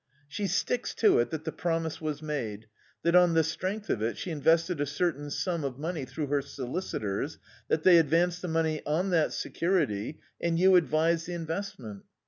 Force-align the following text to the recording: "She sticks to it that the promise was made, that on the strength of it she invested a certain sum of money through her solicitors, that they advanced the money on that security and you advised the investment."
"She 0.27 0.47
sticks 0.47 0.95
to 0.95 1.19
it 1.19 1.29
that 1.29 1.43
the 1.45 1.51
promise 1.51 2.01
was 2.01 2.23
made, 2.23 2.65
that 3.03 3.13
on 3.15 3.35
the 3.35 3.43
strength 3.43 3.87
of 3.91 4.01
it 4.01 4.17
she 4.17 4.31
invested 4.31 4.81
a 4.81 4.85
certain 4.87 5.29
sum 5.29 5.63
of 5.63 5.77
money 5.77 6.05
through 6.05 6.25
her 6.25 6.41
solicitors, 6.41 7.37
that 7.67 7.83
they 7.83 7.99
advanced 7.99 8.41
the 8.41 8.47
money 8.47 8.81
on 8.87 9.11
that 9.11 9.31
security 9.31 10.19
and 10.41 10.57
you 10.57 10.75
advised 10.75 11.27
the 11.27 11.33
investment." 11.33 12.01